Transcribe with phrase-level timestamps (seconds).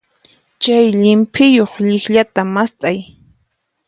[0.61, 2.97] Chay llimp'iyuq llikllata mast'ay.